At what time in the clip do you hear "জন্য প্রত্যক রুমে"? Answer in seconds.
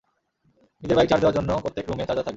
1.37-2.05